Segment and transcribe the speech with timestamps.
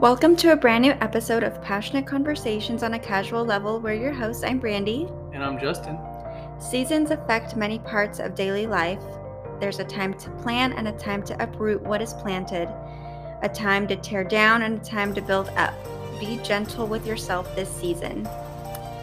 [0.00, 3.80] Welcome to a brand new episode of Passionate Conversations on a Casual Level.
[3.80, 4.44] We're your hosts.
[4.44, 5.08] I'm Brandy.
[5.32, 5.98] And I'm Justin.
[6.60, 9.00] Seasons affect many parts of daily life.
[9.58, 12.68] There's a time to plan and a time to uproot what is planted,
[13.40, 15.72] a time to tear down and a time to build up.
[16.20, 18.28] Be gentle with yourself this season.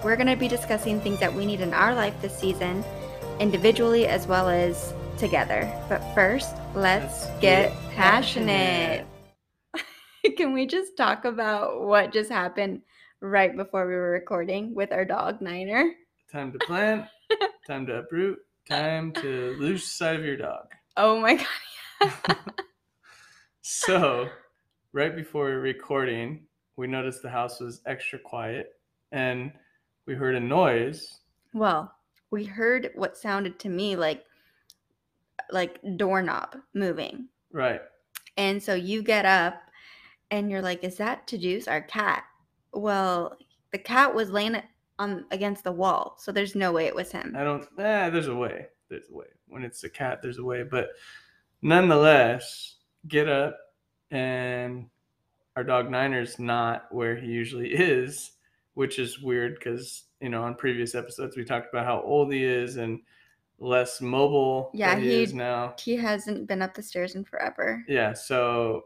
[0.04, 2.86] We're going to be discussing things that we need in our life this season,
[3.39, 5.73] individually as well as together.
[5.89, 9.07] But first, let's, get get passionate.
[10.37, 12.81] Can we just talk about what just happened
[13.21, 15.91] right before we were recording with our dog Niner?
[16.31, 17.05] Time to plant,
[17.68, 20.67] time to uproot, time to lose sight of your dog.
[20.97, 21.36] Oh my
[22.01, 22.37] god.
[23.65, 24.28] So,
[24.91, 28.73] right before recording, we noticed the house was extra quiet
[29.14, 29.53] and
[30.05, 31.21] we heard a noise.
[31.53, 31.89] Well,
[32.30, 34.25] we heard what sounded to me like
[35.50, 37.30] like doorknob moving.
[37.53, 37.80] Right.
[38.36, 39.62] And so you get up
[40.34, 42.23] and you're like, is that to juice our cat?
[42.73, 43.38] Well,
[43.72, 44.59] the cat was laying
[44.98, 47.36] on against the wall, so there's no way it was him.
[47.38, 48.66] I don't, eh, there's a way.
[48.89, 49.28] There's a way.
[49.48, 50.64] When it's a cat, there's a way.
[50.64, 50.89] But
[51.61, 53.58] nonetheless, get up
[54.09, 54.88] and
[55.56, 58.31] our dog Niner's not where he usually is,
[58.73, 62.44] which is weird because, you know, on previous episodes, we talked about how old he
[62.44, 63.02] is and
[63.59, 65.76] less mobile Yeah, he, he- is now.
[65.80, 67.84] He hasn't been up the stairs in forever.
[67.88, 68.86] Yeah, so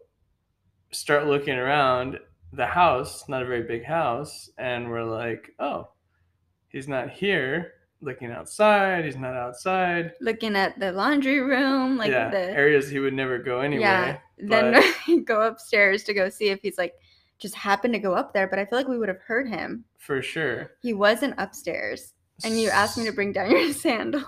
[0.91, 2.19] start looking around
[2.53, 5.89] the house, not a very big house, and we're like, oh,
[6.69, 7.73] he's not here.
[7.99, 10.13] Looking outside, he's not outside.
[10.21, 13.81] Looking at the laundry room, like yeah, the areas he would never go anyway.
[13.81, 14.17] yeah.
[14.37, 16.93] Then go upstairs to go see if he's like
[17.39, 18.47] just happened to go up there.
[18.47, 19.83] But I feel like we would have heard him.
[19.97, 20.73] for sure.
[20.83, 24.21] He wasn't upstairs, and you asked me to bring down your sandal.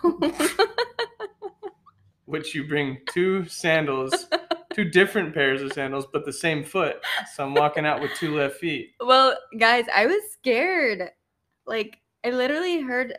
[2.26, 4.28] which you bring two sandals,
[4.83, 6.97] two different pairs of sandals, but the same foot.
[7.35, 8.91] So I'm walking out with two left feet.
[9.00, 11.09] well, guys, I was scared.
[11.66, 13.18] Like I literally heard.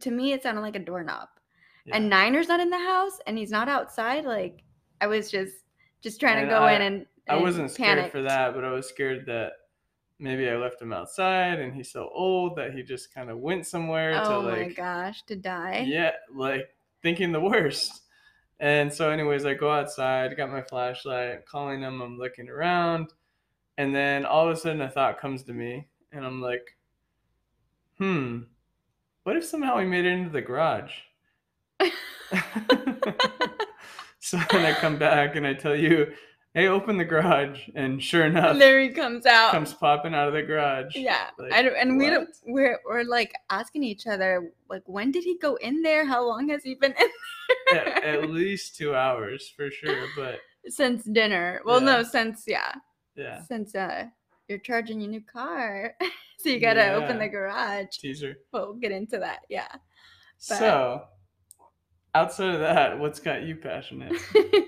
[0.00, 1.28] To me, it sounded like a doorknob.
[1.86, 1.96] Yeah.
[1.96, 4.24] And Niner's not in the house, and he's not outside.
[4.24, 4.62] Like
[5.00, 5.54] I was just
[6.02, 7.06] just trying And to go I- in and.
[7.26, 9.52] I wasn't scared for that, but I was scared that
[10.18, 13.66] maybe I left him outside and he's so old that he just kind of went
[13.66, 15.84] somewhere to Oh my like gosh, to die.
[15.88, 16.68] yeah, like
[17.02, 18.02] thinking the worst.
[18.64, 23.12] And so anyways, I go outside, got my flashlight, calling him, I'm looking around,
[23.76, 26.74] and then all of a sudden a thought comes to me and I'm like,
[27.98, 28.44] "Hmm.
[29.24, 30.92] What if somehow we made it into the garage?"
[34.20, 36.14] so then I come back and I tell you,
[36.54, 39.50] "Hey, open the garage." And sure enough, he comes out.
[39.52, 40.94] comes popping out of the garage.
[40.96, 45.56] Yeah, Like, and we don't—we're we're like asking each other, like, when did he go
[45.56, 46.06] in there?
[46.06, 48.04] How long has he been in at, there?
[48.04, 50.06] at least two hours for sure.
[50.16, 50.38] But
[50.68, 51.60] since dinner.
[51.64, 52.72] Well, no, since yeah,
[53.16, 54.06] yeah, since uh,
[54.48, 55.94] you're charging your new car,
[56.38, 57.96] so you gotta open the garage.
[57.98, 58.36] teaser.
[58.52, 59.40] We'll get into that.
[59.48, 59.68] Yeah.
[60.48, 61.02] But- So,
[62.14, 64.12] outside of that, what's got you passionate?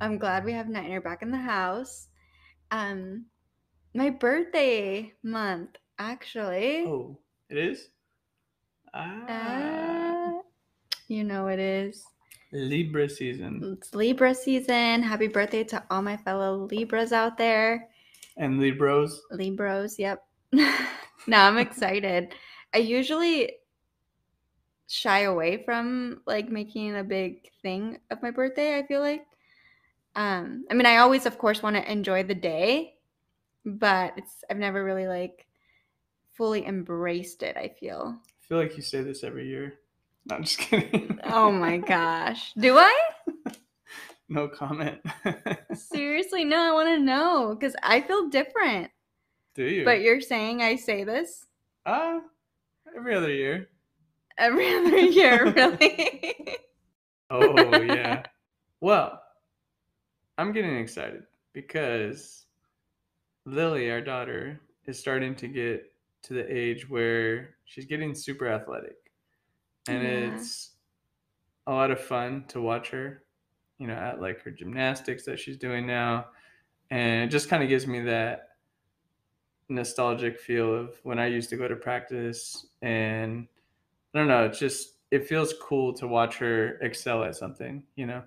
[0.00, 2.08] I'm glad we have Niner back in the house.
[2.70, 3.26] Um,
[3.94, 6.84] my birthday month actually.
[6.86, 7.18] Oh,
[7.48, 7.88] it is.
[8.92, 10.32] Ah, Uh,
[11.08, 12.04] you know it is.
[12.52, 15.02] Libra season It's Libra season.
[15.02, 17.88] Happy birthday to all my fellow Libras out there.
[18.36, 19.22] and Libros.
[19.30, 20.24] Libros, yep.
[21.26, 22.34] now I'm excited.
[22.74, 23.52] I usually
[24.88, 29.24] shy away from like making a big thing of my birthday, I feel like.
[30.16, 32.94] Um, I mean I always of course want to enjoy the day,
[33.64, 35.46] but it's I've never really like
[36.32, 38.16] fully embraced it, I feel.
[38.24, 39.78] I feel like you say this every year.
[40.26, 41.20] No, I'm just kidding.
[41.24, 42.52] Oh my gosh.
[42.54, 42.94] Do I?
[44.28, 44.98] no comment.
[45.74, 48.90] Seriously, no, I want to know because I feel different.
[49.54, 49.84] Do you?
[49.84, 51.46] But you're saying I say this
[51.86, 52.20] ah,
[52.96, 53.68] every other year.
[54.38, 56.58] every other year, really?
[57.30, 58.22] Oh yeah.
[58.80, 59.22] Well,
[60.38, 62.46] I'm getting excited because
[63.44, 65.92] Lily, our daughter, is starting to get
[66.22, 68.96] to the age where she's getting super athletic.
[69.88, 70.34] And Yeah.
[70.34, 70.72] it's
[71.66, 73.24] a lot of fun to watch her,
[73.78, 76.28] you know, at like her gymnastics that she's doing now.
[76.90, 78.50] And it just kind of gives me that
[79.68, 83.48] nostalgic feel of when I used to go to practice and
[84.14, 88.06] I don't know, it's just it feels cool to watch her excel at something, you
[88.06, 88.24] know,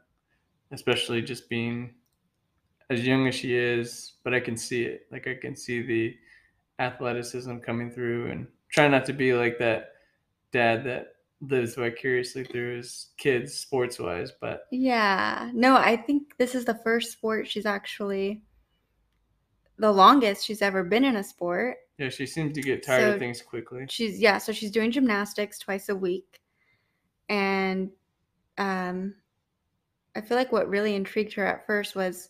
[0.72, 1.96] especially just being
[2.90, 5.08] as young as she is, but I can see it.
[5.12, 6.18] Like I can see the
[6.80, 9.94] athleticism coming through and try not to be like that
[10.52, 15.52] dad that lives vicariously through his kids sports wise, but Yeah.
[15.54, 18.42] No, I think this is the first sport she's actually
[19.78, 21.78] the longest she's ever been in a sport.
[21.98, 23.86] Yeah, she seems to get tired So- of things quickly.
[23.90, 26.42] She's yeah, so she's doing gymnastics twice a week,
[27.30, 27.90] and
[28.58, 29.16] um,
[30.16, 32.30] I feel like what really intrigued her at first was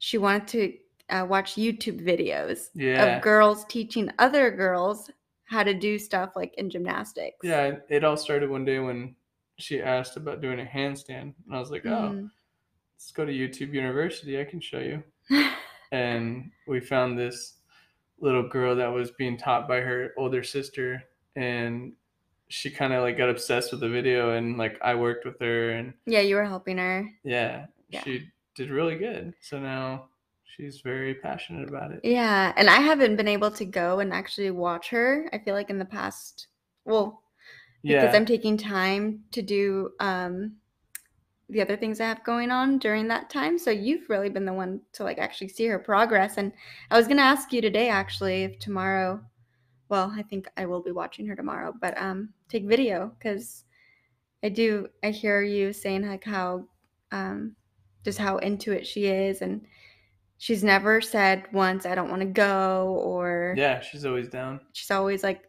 [0.00, 3.16] she wanted to uh, watch YouTube videos Yeah.
[3.18, 5.10] of girls teaching other girls
[5.44, 7.36] how to do stuff like in gymnastics.
[7.42, 9.14] Yeah, it all started one day when
[9.58, 12.30] she asked about doing a handstand, and I was like, "Oh, Mm.
[12.94, 14.40] let's go to YouTube University.
[14.40, 15.02] I can show you."
[15.92, 17.56] And we found this
[18.20, 21.02] little girl that was being taught by her older sister,
[21.34, 21.94] and
[22.46, 25.70] she kind of like got obsessed with the video, and like I worked with her,
[25.70, 27.10] and yeah, you were helping her.
[27.24, 28.04] yeah, Yeah.
[28.04, 29.34] she did really good.
[29.40, 30.08] So now
[30.44, 32.02] she's very passionate about it.
[32.02, 35.28] Yeah, and I haven't been able to go and actually watch her.
[35.32, 36.48] I feel like in the past,
[36.84, 37.22] well,
[37.86, 40.56] because Yeah, I'm taking time to do um
[41.50, 43.58] the other things I have going on during that time.
[43.58, 46.38] So you've really been the one to like actually see her progress.
[46.38, 46.52] And
[46.90, 49.22] I was gonna ask you today actually if tomorrow,
[49.88, 53.64] well, I think I will be watching her tomorrow, but um take video because
[54.44, 56.66] I do I hear you saying like how
[57.12, 57.56] um
[58.04, 59.60] just how into it she is and
[60.38, 64.60] she's never said once I don't want to go or yeah, she's always down.
[64.72, 65.42] she's always like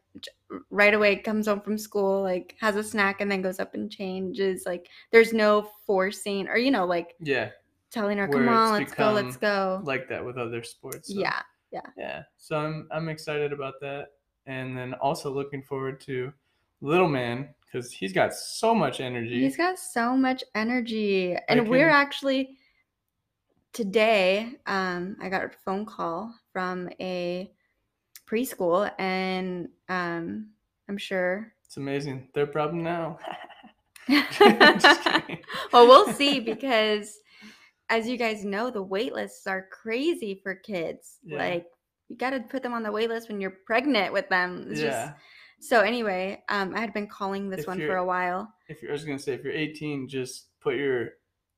[0.69, 3.89] right away comes home from school like has a snack and then goes up and
[3.89, 7.51] changes like there's no forcing or you know like Yeah,
[7.89, 11.07] telling her Where come on let's go let's go like that with other sports.
[11.13, 11.41] so- yeah
[11.97, 14.07] yeah so i'm i'm excited about that
[14.45, 16.33] and then also looking forward to
[16.81, 21.89] little man because he's got so much energy he's got so much energy and we're
[21.89, 22.57] actually
[23.73, 27.51] today um i got a phone call from a
[28.29, 30.47] preschool and um
[30.89, 33.17] i'm sure it's amazing their problem now
[35.71, 37.19] well, we'll see because
[37.89, 41.19] as you guys know, the wait lists are crazy for kids.
[41.23, 41.37] Yeah.
[41.37, 41.65] Like
[42.09, 44.67] you got to put them on the wait list when you're pregnant with them.
[44.69, 45.15] It's yeah Just,
[45.61, 48.53] so anyway, um, I had been calling this If one for you're- a while.
[48.67, 51.11] if you're i was gonna say if you're 18 just put your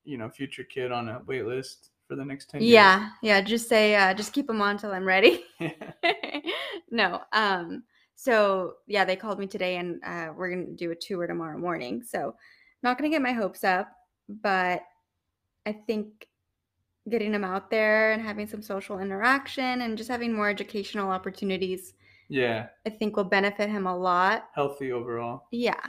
[0.03, 3.39] you know future kid on a wait list for the next 10 Yeah, yeah.
[3.41, 5.44] Just say, uh, just keep them on until I'm ready.
[5.59, 5.71] years
[6.91, 7.21] no.
[7.31, 7.83] Um.
[8.15, 12.03] So yeah, they called me today, and uh, we're gonna do a tour tomorrow morning.
[12.03, 12.35] So
[12.83, 13.89] not gonna get my hopes up,
[14.27, 14.81] but
[15.65, 16.27] I think
[17.09, 21.94] getting them out there and having some social interaction and just having more educational opportunities,
[22.33, 24.50] yeah I think will benefit him a lot.
[24.56, 25.80] healthy overall Yeah.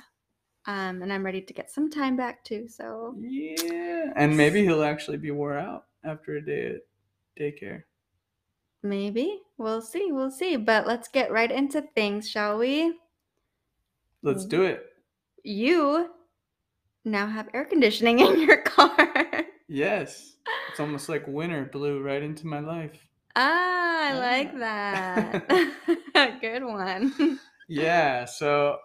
[0.67, 2.69] Um, and I'm ready to get some time back too.
[2.69, 6.81] So yeah and maybe he'll actually be wore out after a day at
[7.41, 7.83] daycare
[8.83, 10.13] maybe we'll see.
[10.13, 10.57] We'll see.
[10.57, 12.95] But let's get right into things, shall we?
[14.23, 14.85] let's do it
[15.43, 16.11] You
[17.05, 19.45] now have air conditioning in your car.
[19.69, 20.37] Yes.
[20.71, 22.99] It's almost like winter blew right into my life.
[23.37, 26.39] Ah, I like that.
[26.41, 27.39] Good one.
[27.67, 28.27] Yeah.
[28.27, 28.77] So,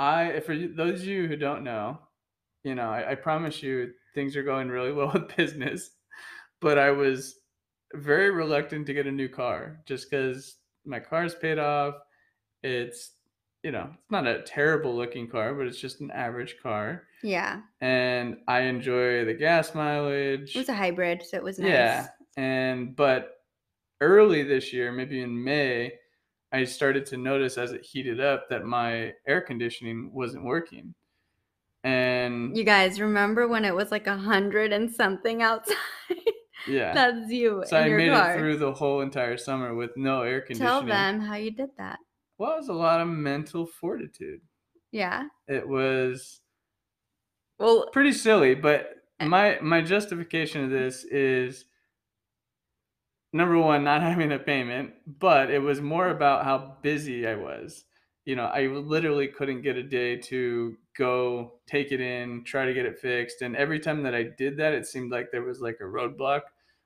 [0.00, 1.98] I, for you- those of you who don't know,
[2.64, 5.90] you know, I, I promise you things are going really well with business,
[6.60, 7.36] but I was
[7.94, 11.94] very reluctant to get a new car just because my car's paid off.
[12.64, 13.12] It's,
[13.62, 17.04] you know, it's not a terrible looking car, but it's just an average car.
[17.22, 17.60] yeah.
[17.80, 20.56] And I enjoy the gas mileage.
[20.56, 21.70] It was a hybrid, so it was nice.
[21.70, 22.06] Yeah.
[22.36, 23.34] And but
[24.00, 25.92] early this year, maybe in May,
[26.52, 30.94] I started to notice as it heated up that my air conditioning wasn't working.
[31.84, 35.76] And You guys remember when it was like a hundred and something outside?
[36.66, 36.92] yeah.
[36.94, 38.34] That's you so I made car.
[38.34, 40.68] it through the whole entire summer with no air conditioning.
[40.68, 41.98] Tell them how you did that.
[42.38, 44.40] Well, it was a lot of mental fortitude.
[44.90, 45.24] Yeah.
[45.46, 46.40] It was
[47.58, 49.26] Well, pretty silly, but Eh.
[49.26, 51.64] my my justification of this is
[53.32, 57.84] number one, not having a payment, but it was more about how busy I was.
[58.24, 62.74] You know, I literally couldn't get a day to go take it in, try to
[62.74, 65.60] get it fixed, and every time that I did that, it seemed like there was
[65.60, 66.42] like a roadblock.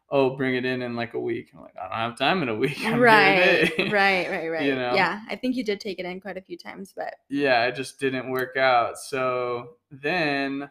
[0.09, 1.51] Oh, bring it in in like a week.
[1.55, 2.79] I'm like, I don't have time in a week.
[2.85, 4.63] I'm right, right, right, right.
[4.63, 4.95] You know?
[4.95, 7.75] Yeah, I think you did take it in quite a few times, but yeah, it
[7.75, 8.99] just didn't work out.
[8.99, 10.71] So then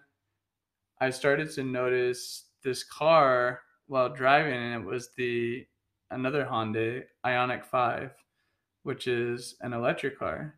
[1.01, 3.61] I started to notice this car
[3.91, 5.67] while driving, and it was the
[6.11, 8.11] another Hyundai Ioniq 5,
[8.83, 10.55] which is an electric car.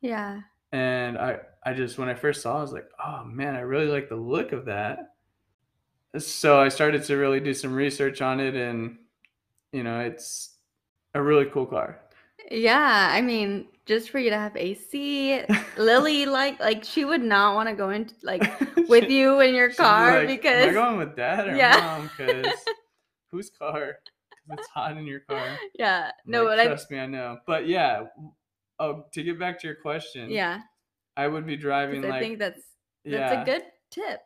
[0.00, 3.56] yeah, And I, I just when I first saw, it, I was like, oh man,
[3.56, 5.14] I really like the look of that.
[6.18, 8.98] So I started to really do some research on it, and
[9.72, 10.56] you know, it's
[11.14, 12.00] a really cool car.
[12.50, 13.08] Yeah.
[13.12, 15.42] I mean, just for you to have AC,
[15.76, 18.42] Lily, like, like she would not want to go into like
[18.88, 21.56] with you in your She'd be car like, because am I going with dad or
[21.56, 21.80] Yeah.
[21.80, 22.10] mom?
[22.16, 22.52] Because
[23.30, 23.96] whose car?
[24.48, 25.58] it's hot in your car.
[25.78, 26.10] Yeah.
[26.26, 27.38] I'm No, like, but I trust me, I know.
[27.46, 28.04] But yeah,
[28.78, 30.60] oh, to get back to your question, yeah,
[31.16, 32.62] I would be driving Like, I think that's
[33.04, 34.20] that's yeah, a good tip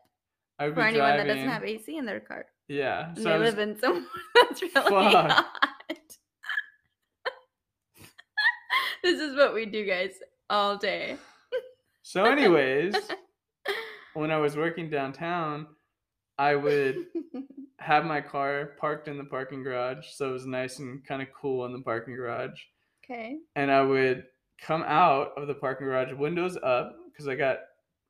[0.59, 1.27] I would for anyone driving.
[1.27, 2.45] that doesn't have AC in their car.
[2.67, 4.03] yeah, And so they was, live in somewhere
[4.35, 4.91] that's really Fuck.
[5.11, 5.45] hot.
[9.03, 11.17] this is what we do, guys, all day.
[12.03, 12.95] so anyways,
[14.13, 15.65] when I was working downtown,
[16.37, 17.07] I would
[17.79, 21.29] have my car parked in the parking garage, so it was nice and kind of
[21.33, 22.59] cool in the parking garage.
[23.03, 23.37] okay.
[23.55, 24.25] and I would
[24.61, 27.57] come out of the parking garage, windows up, because I got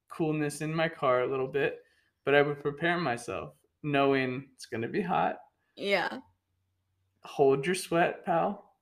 [0.09, 1.79] coolness in my car a little bit,
[2.25, 5.37] but I would prepare myself knowing it's going to be hot.
[5.77, 6.19] Yeah.
[7.23, 8.73] Hold your sweat, pal.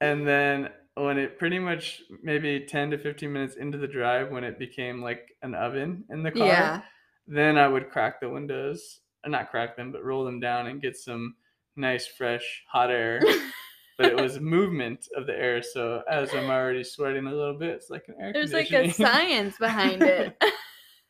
[0.00, 0.70] and then
[1.04, 5.02] when it pretty much maybe 10 to 15 minutes into the drive, when it became
[5.02, 6.82] like an oven in the car, Yeah.
[7.26, 10.80] then I would crack the windows, uh, not crack them, but roll them down and
[10.82, 11.36] get some
[11.76, 13.20] nice, fresh, hot air.
[13.98, 15.60] but it was movement of the air.
[15.60, 18.90] So as I'm already sweating a little bit, it's like an air There's like a
[18.90, 20.40] science behind it.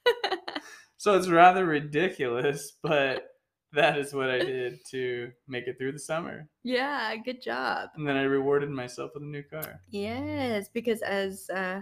[0.96, 3.28] so it's rather ridiculous, but
[3.72, 6.48] that is what I did to make it through the summer.
[6.62, 7.90] yeah, good job.
[7.96, 9.80] And then I rewarded myself with a new car.
[9.90, 11.80] Yes, because as uh,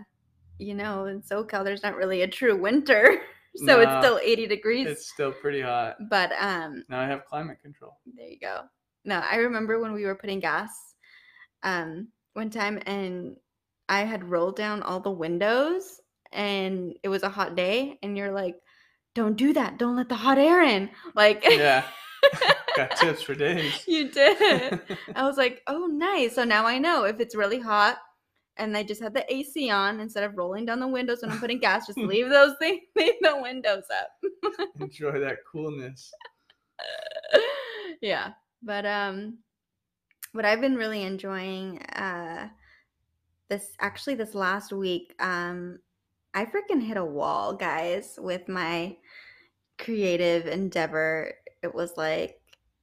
[0.59, 3.21] you know, in SoCal, there's not really a true winter,
[3.57, 4.87] so it's still 80 degrees.
[4.87, 5.97] It's still pretty hot.
[6.09, 7.99] But um, Now I have climate control.
[8.17, 8.63] there you go.
[9.05, 10.71] No, I remember when we were putting gas,
[11.63, 13.37] um, one time, and
[13.89, 16.01] I had rolled down all the windows,
[16.33, 18.57] and it was a hot day, and you're like,
[19.17, 19.79] "Don't do that!
[19.79, 21.83] Don't let the hot air in!" Like, Yeah.
[22.77, 23.83] Got tips for days.
[23.89, 24.81] you did.
[25.17, 26.35] I was like, oh, nice.
[26.35, 27.99] So now I know if it's really hot
[28.59, 31.39] and I just had the AC on instead of rolling down the windows when I'm
[31.39, 34.61] putting gas, just leave those things, leave the windows up.
[34.81, 36.13] Enjoy that coolness.
[38.03, 38.33] yeah.
[38.63, 39.39] But um
[40.33, 42.49] what I've been really enjoying uh
[43.49, 45.79] this actually this last week, um
[46.37, 48.97] I freaking hit a wall, guys, with my
[49.79, 51.33] creative endeavor.
[51.63, 52.39] It was like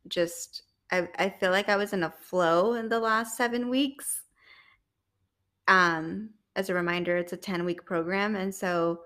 [0.08, 4.24] just I, I feel like I was in a flow in the last seven weeks.
[5.68, 8.36] Um, as a reminder, it's a 10 week program.
[8.36, 9.02] And so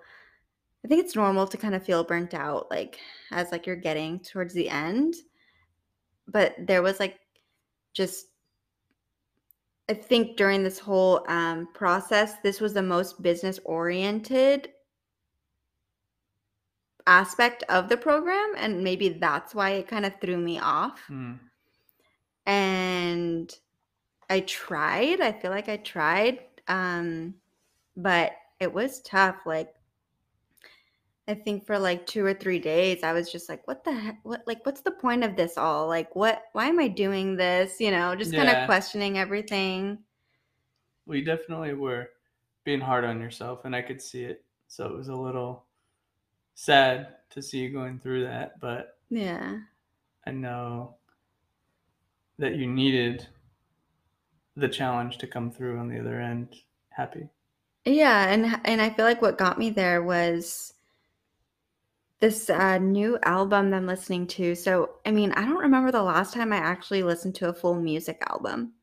[0.83, 2.99] I think it's normal to kind of feel burnt out, like
[3.31, 5.15] as like you're getting towards the end.
[6.25, 7.19] But there was like
[7.93, 8.27] just
[9.89, 14.69] I think during this whole um, process, this was the most business oriented
[17.05, 18.53] aspect of the program.
[18.57, 20.99] And maybe that's why it kind of threw me off.
[21.07, 21.33] Hmm.
[22.45, 23.53] And
[24.29, 25.21] I tried.
[25.21, 26.39] I feel like I tried.
[26.67, 27.35] Um,
[27.95, 29.37] but it was tough.
[29.45, 29.73] Like,
[31.27, 34.19] I think for like two or three days, I was just like, what the heck?
[34.23, 35.87] What, like, what's the point of this all?
[35.87, 37.79] Like, what, why am I doing this?
[37.81, 38.61] You know, just kind Yeah.
[38.61, 39.99] of questioning everything.
[41.07, 42.09] We definitely were
[42.63, 44.45] being hard on yourself, and I could see it.
[44.67, 45.65] So it was a little
[46.55, 49.59] sad to see you going through that, but Yeah.
[50.27, 50.97] I know
[52.39, 53.27] that you needed
[54.57, 56.53] the challenge to come through on the other end
[56.89, 57.29] happy.
[57.85, 60.73] Yeah, and and I feel like what got me there was
[62.19, 64.55] this uh, new album that I'm listening to.
[64.55, 67.75] So, I mean, I don't remember the last time I actually listened to a full
[67.75, 68.73] music album,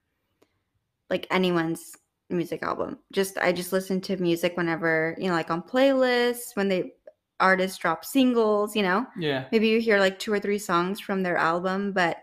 [1.10, 1.92] like anyone's
[2.30, 2.98] music album.
[3.12, 6.92] Just I just listen to music whenever you know, like on playlists when they
[7.40, 8.76] artists drop singles.
[8.76, 9.44] You know, Yeah.
[9.52, 12.18] maybe you hear like two or three songs from their album, but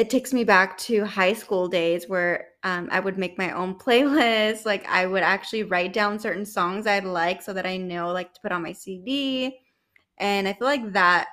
[0.00, 3.74] it takes me back to high school days where um, I would make my own
[3.78, 4.64] playlist.
[4.64, 8.32] Like I would actually write down certain songs I'd like so that I know like
[8.32, 9.58] to put on my CD.
[10.16, 11.28] And I feel like that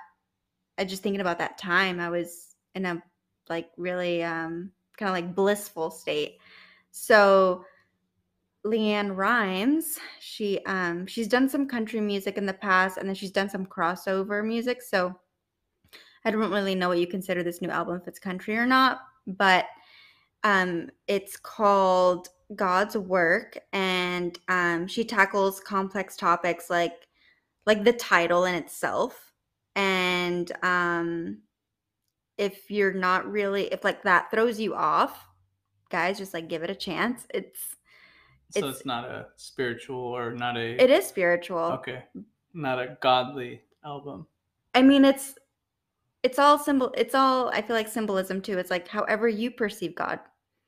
[0.77, 3.01] I just thinking about that time, I was in a
[3.49, 6.39] like really um kind of like blissful state.
[6.91, 7.63] So
[8.65, 13.31] LeAnn Rimes, she um she's done some country music in the past and then she's
[13.31, 14.81] done some crossover music.
[14.81, 15.17] So
[16.27, 18.99] I don't really know what you consider this new album if it's country or not,
[19.25, 19.65] but
[20.43, 27.07] um it's called God's Work and um she tackles complex topics like
[27.65, 29.31] like the title in itself
[29.75, 31.39] and um
[32.37, 35.25] if you're not really if like that throws you off
[35.89, 37.25] guys just like give it a chance.
[37.33, 37.77] It's
[38.51, 41.79] So It's- it's, not a spiritual or not a it is spiritual.
[41.79, 42.03] Okay,
[42.53, 44.27] not a godly album.
[44.75, 45.35] I mean, it's
[46.27, 46.93] it's all symbol.
[46.97, 48.57] It's all I feel like symbolism too.
[48.57, 50.19] It's like however you perceive God,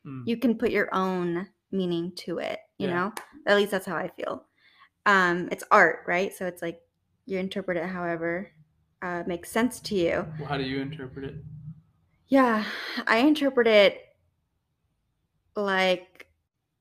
[0.05, 0.23] Mm.
[0.25, 2.59] you can put your own meaning to it.
[2.77, 2.93] You Yeah.
[2.95, 3.13] know,
[3.45, 4.45] at least that's how I feel.
[5.05, 6.33] Um, it's art, right?
[6.33, 6.81] So it's like
[7.25, 8.49] you interpret it however
[9.01, 10.25] uh, makes sense to you.
[10.39, 11.35] Well, how do you interpret it?
[12.29, 12.63] Yeah,
[13.07, 14.01] I interpret it
[15.55, 16.27] like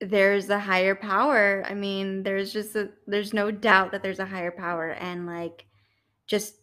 [0.00, 1.64] there's a higher power.
[1.68, 5.66] I mean, there's just a, there's no doubt that there's a higher power and like
[6.26, 6.54] just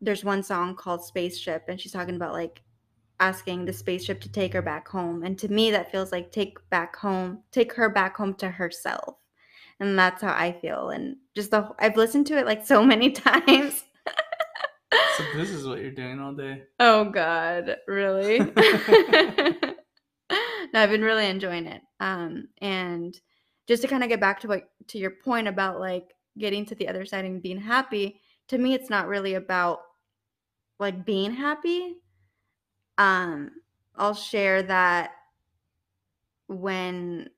[0.00, 2.62] there's one song called Spaceship and she's talking about like
[3.20, 6.58] asking the spaceship to take her back home and to me that feels like take
[6.70, 9.16] back home, take her back home to herself.
[9.80, 13.10] And that's how I feel and just the I've listened to it like so many
[13.12, 13.84] times.
[15.16, 16.62] So this is what you're doing all day.
[16.80, 18.38] Oh God, really?
[20.74, 21.82] no, I've been really enjoying it.
[22.00, 23.18] Um, and
[23.66, 26.74] just to kind of get back to what to your point about like getting to
[26.74, 29.80] the other side and being happy, to me, it's not really about
[30.78, 31.96] like being happy.
[32.98, 33.50] Um,
[33.96, 35.12] I'll share that
[36.48, 37.30] when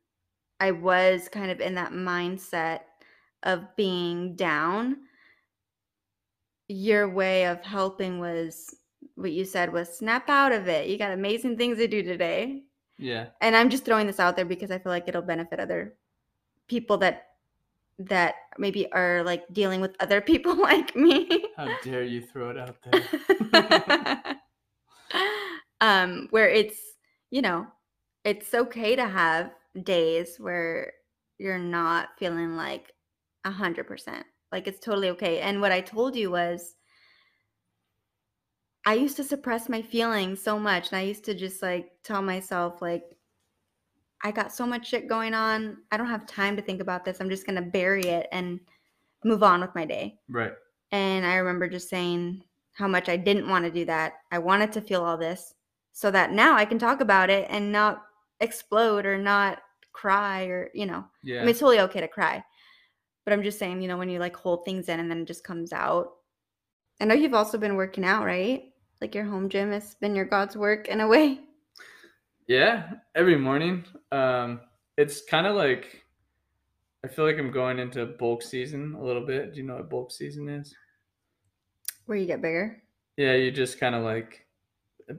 [0.61, 2.81] I was kind of in that mindset
[3.43, 4.97] of being down,
[6.69, 8.75] your way of helping was
[9.15, 10.89] what you said was snap out of it.
[10.89, 12.63] You got amazing things to do today.
[12.99, 13.27] Yeah.
[13.41, 15.95] And I'm just throwing this out there because I feel like it'll benefit other
[16.67, 17.27] people that
[17.99, 21.45] that maybe are like dealing with other people like me.
[21.57, 24.37] How dare you throw it out there?
[25.81, 26.79] um where it's,
[27.31, 27.67] you know,
[28.25, 30.93] it's okay to have days where
[31.39, 32.93] you're not feeling like
[33.45, 34.27] a hundred percent.
[34.53, 35.41] Like it's totally okay.
[35.41, 36.77] And what I told you was
[38.87, 40.93] I used to suppress my feelings so much.
[40.93, 43.03] And I used to just like tell myself, like,
[44.23, 45.79] I got so much shit going on.
[45.93, 47.21] I don't have time to think about this.
[47.21, 48.59] I'm just going to bury it and
[49.25, 50.19] move on with my day.
[50.29, 50.53] right.
[50.93, 52.43] And I remember just saying
[52.73, 54.15] how much I didn't want to do that.
[54.31, 55.53] I wanted to feel all this
[55.93, 58.05] so that now I can talk about it and not
[58.41, 61.39] explode or not cry or, you know, Yeah.
[61.39, 62.45] I mean, it's totally okay to cry.
[63.25, 65.27] But I'm just saying, you know, when you like hold things in and then it
[65.27, 66.13] just comes out.
[67.01, 68.73] I know you've also been working out, right?
[69.01, 71.41] Like your home gym has been your God's work in a way.
[72.47, 73.85] Yeah, every morning.
[74.13, 74.61] Um,
[74.97, 76.05] it's kind of like
[77.05, 79.53] I feel like I'm going into bulk season a little bit.
[79.53, 80.75] Do you know what bulk season is?
[82.07, 82.83] Where you get bigger.
[83.17, 84.47] Yeah, you just kind of like
[85.11, 85.15] uh,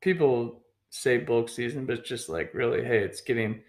[0.00, 3.60] people say bulk season, but it's just like really, hey, it's getting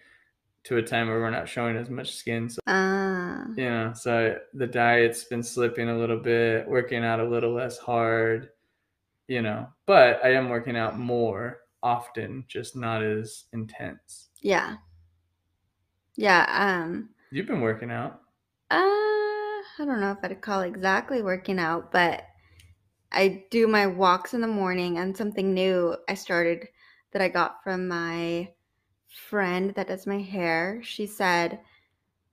[0.64, 2.48] to a time where we're not showing as much skin.
[2.48, 7.28] So Ah, you know, so the diet's been slipping a little bit, working out a
[7.28, 8.48] little less hard,
[9.28, 14.30] you know, but I am working out more often, just not as intense.
[14.40, 14.78] yeah.
[16.16, 18.22] Yeah, um You've been working out.
[18.70, 22.24] uh I don't know if I'd call exactly working out, but
[23.12, 26.68] I do my walks in the morning and something new I started
[27.12, 28.52] that I got from my
[29.08, 30.82] friend that does my hair.
[30.82, 31.60] She said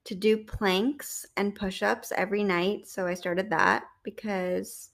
[0.04, 2.88] to do planks and push-ups every night.
[2.88, 4.90] So I started that because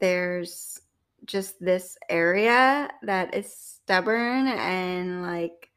[0.00, 0.80] there's
[1.26, 5.70] just this area that is stubborn and like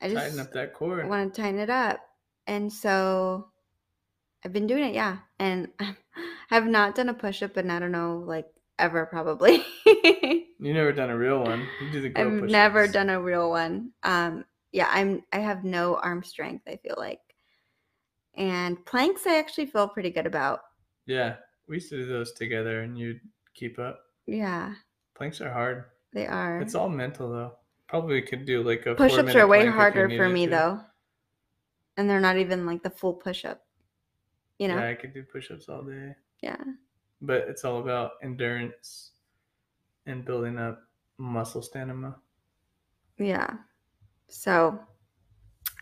[0.00, 1.06] I just Tighten up that core.
[1.06, 2.00] want to tighten it up.
[2.46, 3.48] And so
[4.44, 5.18] I've been doing it, yeah.
[5.38, 5.96] And I
[6.48, 8.46] have not done a push up in I don't know, like
[8.78, 9.64] ever probably.
[10.58, 11.68] You never done a real one.
[11.80, 12.52] You do the girl I've push-ups.
[12.52, 13.92] never done a real one.
[14.02, 17.20] Um yeah, I'm I have no arm strength, I feel like.
[18.34, 20.60] And planks I actually feel pretty good about.
[21.06, 21.36] Yeah,
[21.68, 23.20] we used to do those together, and you'd
[23.54, 24.01] keep up.
[24.26, 24.74] Yeah,
[25.14, 25.84] Planks are hard.
[26.12, 26.60] they are.
[26.60, 27.52] It's all mental though.
[27.88, 30.46] Probably could do like a Push ups are way plank if you harder for me
[30.46, 30.50] to.
[30.50, 30.80] though.
[31.96, 33.66] And they're not even like the full push up.
[34.58, 34.78] You know?
[34.78, 36.14] Yeah, I could do push-ups all day.
[36.40, 36.56] yeah.
[37.20, 39.10] but it's all about endurance
[40.06, 40.82] and building up
[41.18, 42.16] muscle stamina.
[43.18, 43.50] Yeah.
[44.28, 44.78] So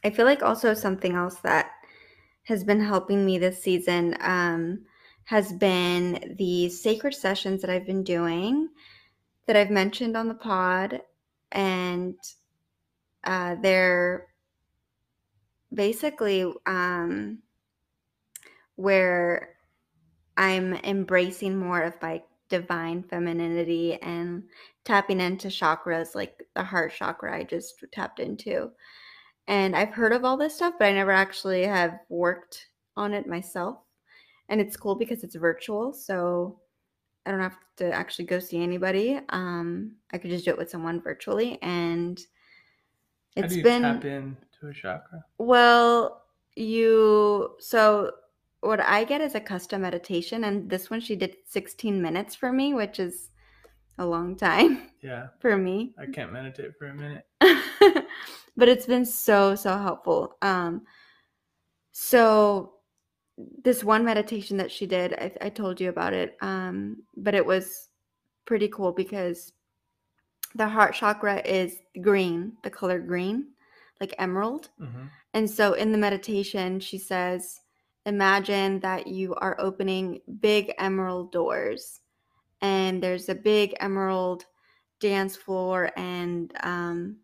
[0.02, 1.72] I feel like also something else that
[2.44, 4.84] has been helping me this season um,
[5.30, 8.68] has been the sacred sessions that I've been doing
[9.46, 11.02] that I've mentioned on the pod.
[11.52, 12.16] And
[13.22, 14.26] uh, they're
[15.72, 17.38] basically um,
[18.74, 19.50] where
[20.36, 24.42] I'm embracing more of my divine femininity and
[24.84, 28.72] tapping into chakras like the heart chakra I just tapped into.
[29.46, 32.66] And I've heard of all this stuff, but I never actually have worked
[32.96, 33.78] on it myself.
[34.50, 36.60] And it's cool because it's virtual, so
[37.24, 39.20] I don't have to actually go see anybody.
[39.30, 42.20] Um, I could just do it with someone virtually, and
[43.40, 45.24] How it's do you been tap into a chakra?
[45.38, 46.24] well,
[46.56, 48.12] you so
[48.60, 52.52] what I get is a custom meditation, and this one she did 16 minutes for
[52.52, 53.30] me, which is
[53.98, 55.94] a long time Yeah, for me.
[55.98, 57.24] I can't meditate for a minute.
[58.56, 60.36] but it's been so so helpful.
[60.42, 60.82] Um,
[61.92, 62.74] so
[63.62, 67.44] this one meditation that she did, I, I told you about it, um, but it
[67.44, 67.88] was
[68.44, 69.52] pretty cool because
[70.54, 73.48] the heart chakra is green, the color green,
[74.00, 74.70] like emerald.
[74.78, 77.60] hmm And so in the meditation, she says,
[78.06, 82.00] imagine that you are opening big emerald doors
[82.60, 84.46] and there's a big emerald
[84.98, 85.90] dance floor.
[85.96, 87.16] And um,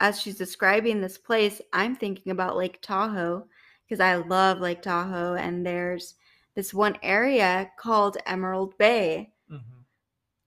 [0.00, 3.46] as she's describing this place, I'm thinking about Lake Tahoe
[3.86, 5.34] because I love Lake Tahoe.
[5.34, 6.14] And there's
[6.54, 9.84] this one area called Emerald Bay hmm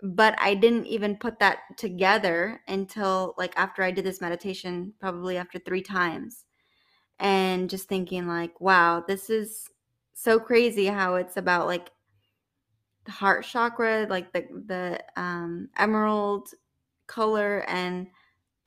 [0.01, 5.37] but I didn't even put that together until like after I did this meditation, probably
[5.37, 6.45] after three times.
[7.19, 9.69] And just thinking like, wow, this is
[10.13, 11.91] so crazy how it's about like
[13.05, 16.49] the heart chakra, like the the um emerald
[17.07, 18.07] color and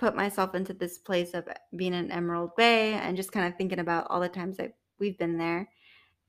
[0.01, 3.81] put myself into this place of being in Emerald Bay and just kind of thinking
[3.81, 5.69] about all the times that we've been there.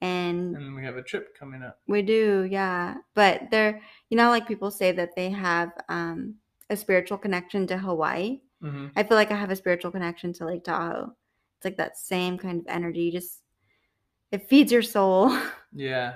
[0.02, 1.80] And And we have a trip coming up.
[1.88, 2.96] we do, yeah.
[3.14, 6.36] But they're, you know, like people say that they have um,
[6.70, 8.42] a spiritual connection to Hawaii.
[8.62, 11.16] hmm I feel like I have a spiritual connection to Lake Tahoe.
[11.58, 13.04] It's like that same kind of energy.
[13.04, 13.42] You Just
[14.32, 15.32] it feeds your soul.
[15.74, 16.16] Yeah.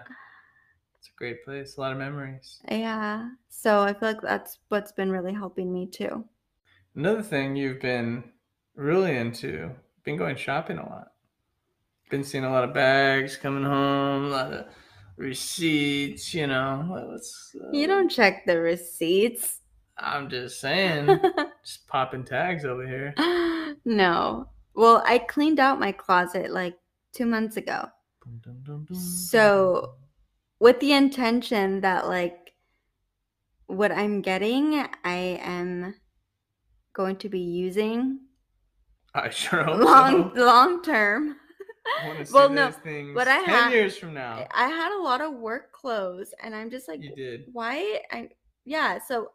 [1.00, 1.78] It's a great place.
[1.78, 2.60] A lot of memories.
[2.70, 3.30] yeah.
[3.48, 6.26] So I feel like that's what's been really helping me too.
[6.95, 8.23] Another thing you've been
[8.75, 9.71] really into,
[10.03, 11.08] been going shopping a lot.
[12.10, 14.65] Been seeing a lot of bags coming home, a lot of
[15.17, 17.08] receipts, you know.
[17.12, 19.60] Let's, uh, You don't check the receipts.
[19.97, 21.08] I'm just saying,
[21.65, 23.13] just popping tags over here.
[23.86, 24.49] no.
[24.73, 26.77] Well, I cleaned out my closet like
[27.13, 27.88] two months ago.
[28.95, 29.95] So-
[30.60, 32.53] with the intention that like
[33.67, 35.95] what I'm getting, I am
[36.95, 38.19] going to be using
[39.13, 40.45] I sure hope long so.
[40.45, 41.36] long term.
[42.01, 44.47] I want to see Well, no, things but I 10 ha- years from now.
[44.53, 47.45] I had a lot of work clothes and I'm just like You did.
[47.53, 48.29] why I
[48.65, 49.31] yeah, so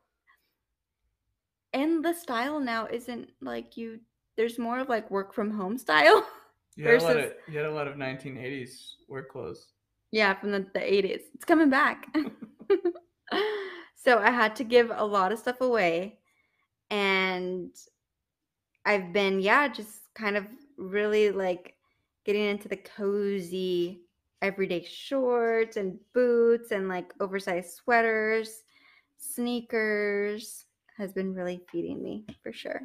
[1.72, 4.00] and the style now isn't like you
[4.36, 6.26] there's more of like work from home style.
[6.76, 9.72] You had, a lot of, you had a lot of 1980s work clothes.
[10.12, 11.22] Yeah, from the, the 80s.
[11.34, 12.06] It's coming back.
[13.96, 16.19] so I had to give a lot of stuff away.
[16.90, 17.70] And
[18.85, 21.76] I've been, yeah, just kind of really like
[22.24, 24.03] getting into the cozy
[24.42, 28.62] everyday shorts and boots and like oversized sweaters,
[29.18, 30.64] sneakers
[30.96, 32.83] has been really feeding me for sure.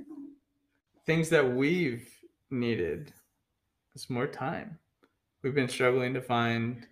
[1.06, 2.10] Things that we've
[2.50, 3.14] needed
[3.96, 4.78] is more time.
[5.44, 6.88] We've been struggling to find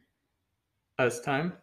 [1.00, 1.54] us time.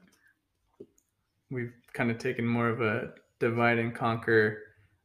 [1.51, 4.59] We've kind of taken more of a divide and conquer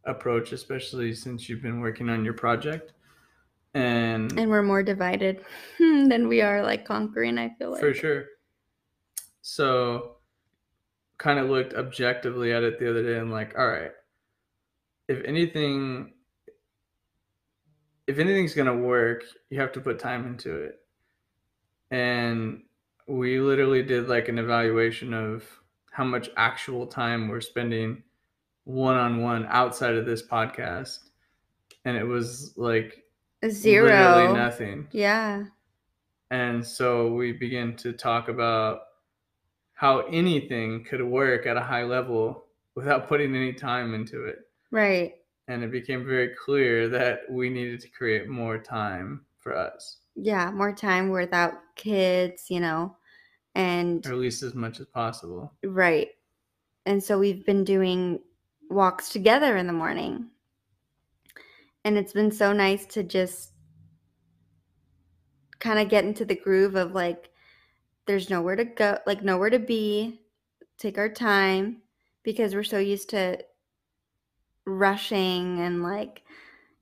[0.06, 2.94] approach, especially since you've been working on your project.
[3.74, 5.44] And, And we're more divided
[5.80, 7.82] than we are like conquering, I feel like.
[7.82, 8.26] for sure.
[9.42, 10.18] So,
[11.18, 13.92] kind of looked objectively at it the other day and like, all right,
[15.08, 16.14] if anything,
[18.08, 20.80] if anything's gonna work, you have to put time into it.
[21.92, 22.64] And
[23.08, 25.44] we literally did like an evaluation of
[25.92, 28.04] how much actual time we're spending
[28.66, 31.00] one on one outside of this podcast.
[31.86, 33.04] And it was like
[33.48, 34.34] Zero.
[34.34, 34.88] nothing.
[34.92, 35.46] Yeah.
[36.32, 38.80] And so we began to talk about
[39.74, 44.40] how anything could work at a high level without putting any time into it.
[44.72, 45.16] Right.
[45.48, 50.50] And it became very clear that we needed to create more time for us, Yeah.
[50.50, 52.96] More time without kids, you know,
[53.54, 55.54] and or at least as much as possible.
[55.64, 56.10] right.
[56.88, 58.20] And so we've been doing
[58.70, 60.28] walks together in the morning.
[61.84, 63.52] And it's been so nice to just
[65.60, 67.30] kind of get into the groove of like,
[68.06, 70.22] there's nowhere to go, like, nowhere to be,
[70.78, 71.82] take our time
[72.24, 73.38] because we're so used to
[74.66, 76.24] rushing and like,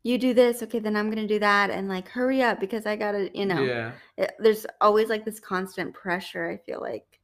[0.04, 1.70] you do this, okay, then I'm going to do that.
[1.70, 3.64] And like, hurry up because I got to, you know.
[3.64, 3.92] Yeah.
[4.18, 7.20] it, there's always like this constant pressure i feel like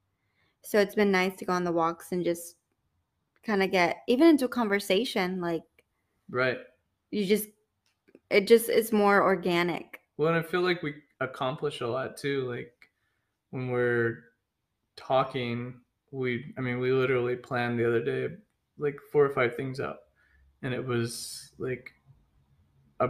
[0.61, 2.55] so it's been nice to go on the walks and just
[3.43, 5.63] kind of get even into a conversation like
[6.29, 6.59] Right.
[7.11, 7.49] you just
[8.29, 12.47] it just is more organic Well, and I feel like we accomplish a lot too.
[12.49, 12.73] Like
[13.51, 14.23] when we're
[14.95, 18.35] talking, we, I mean, we literally planned the other day
[18.77, 19.99] like four or five things out.
[20.63, 21.93] And it was like
[22.99, 23.09] a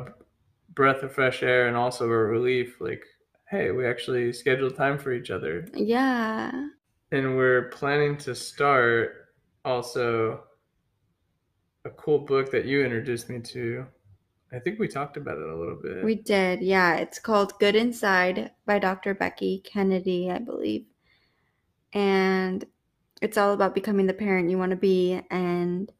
[0.69, 2.79] breath of fresh air and also a relief.
[2.81, 3.05] Like,
[3.49, 5.67] hey, we actually scheduled time for each other.
[5.73, 6.69] yeah
[7.11, 9.28] And we're planning to start
[9.65, 10.43] also
[11.85, 13.85] a cool book that you introduced me to.
[14.51, 16.03] I think we talked about it a little bit.
[16.03, 20.87] we did yeah it's called good inside by dr becky kennedy i believe
[21.93, 22.65] and
[23.21, 25.91] it's all about becoming the parent you want to be and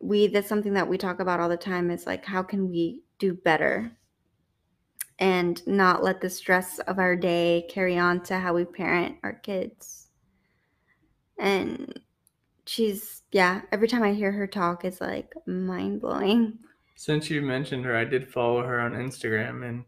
[0.00, 3.02] we that's something that we talk about all the time is like how can we
[3.18, 3.94] do better
[5.18, 9.32] and not let the stress of our day carry on to how we parent our
[9.32, 10.08] kids.
[11.38, 12.00] And
[12.66, 16.58] she's yeah, every time I hear her talk it's like mind blowing.
[16.96, 19.84] Since you mentioned her, I did follow her on Instagram and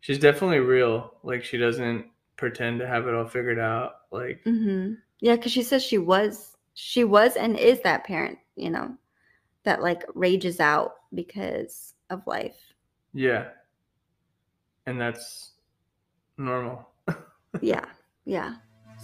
[0.00, 1.14] she's definitely real.
[1.22, 2.06] Like she doesn't
[2.36, 3.96] pretend to have it all figured out.
[4.10, 8.70] Like hmm Yeah, because she says she was, she was and is that parent, you
[8.70, 8.96] know,
[9.64, 12.56] that like rages out because of life.
[13.12, 13.48] yeah.
[14.86, 15.52] And that's
[16.38, 16.88] normal.
[17.60, 17.86] Yeah,
[18.24, 18.56] yeah.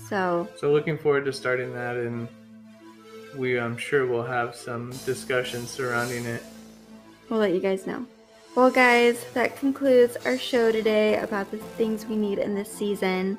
[0.09, 2.29] So So looking forward to starting that and
[3.37, 6.43] we I'm sure we'll have some discussion surrounding it.
[7.29, 8.07] we'll let you guys know.
[8.57, 13.39] Well, guys, that concludes our show today about the things we need in this season.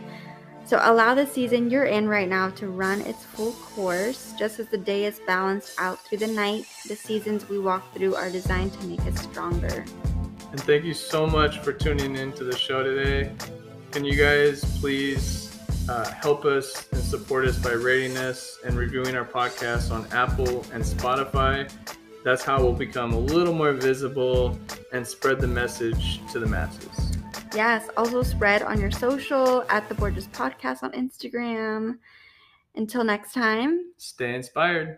[0.66, 4.34] So allow the season you're in right now to run its full course.
[4.40, 8.16] Just as the day is balanced out through the night, the seasons we walk through
[8.16, 9.84] are designed to make us stronger.
[10.52, 13.34] And thank you so much for tuning in to the show today.
[13.92, 15.51] Can you guys please
[15.90, 20.66] uh, help us and support us by rating us and reviewing our podcast on Apple
[20.74, 21.72] and Spotify?
[22.24, 24.60] That's how we'll become a little more visible
[24.94, 27.18] and spread the message to the masses.
[27.56, 31.98] Yes, also spread on your social at the Borges Podcast on Instagram.
[32.76, 33.92] Until next time.
[33.98, 34.98] Stay inspired.